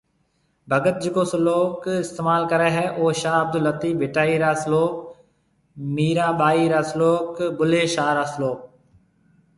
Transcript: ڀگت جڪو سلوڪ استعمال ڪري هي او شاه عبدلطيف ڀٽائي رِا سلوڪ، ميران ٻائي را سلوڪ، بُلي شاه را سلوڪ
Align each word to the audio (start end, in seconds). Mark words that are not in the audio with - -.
ڀگت 0.69 0.95
جڪو 1.03 1.23
سلوڪ 1.31 1.77
استعمال 2.05 2.41
ڪري 2.51 2.69
هي 2.77 2.85
او 2.97 3.03
شاه 3.19 3.35
عبدلطيف 3.43 3.93
ڀٽائي 4.01 4.33
رِا 4.43 4.51
سلوڪ، 4.63 4.91
ميران 5.95 6.31
ٻائي 6.41 6.63
را 6.73 6.81
سلوڪ، 6.91 7.23
بُلي 7.57 7.83
شاه 7.93 8.11
را 8.17 8.25
سلوڪ 8.33 8.59